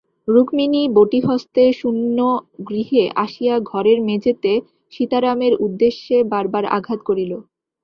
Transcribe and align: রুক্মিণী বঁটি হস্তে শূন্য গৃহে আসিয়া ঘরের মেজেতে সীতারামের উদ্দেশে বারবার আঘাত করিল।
রুক্মিণী 0.27 0.83
বঁটি 0.95 1.19
হস্তে 1.27 1.63
শূন্য 1.79 2.17
গৃহে 2.67 3.03
আসিয়া 3.23 3.55
ঘরের 3.71 3.99
মেজেতে 4.07 4.51
সীতারামের 4.93 5.53
উদ্দেশে 5.65 6.17
বারবার 6.31 6.63
আঘাত 6.77 6.99
করিল। 7.07 7.31